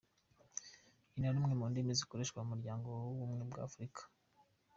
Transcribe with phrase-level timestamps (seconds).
[1.11, 4.01] "Ni na rumwe mu ndimi zikoreshwa mu muryango w'Ubumwe bw'Afurika.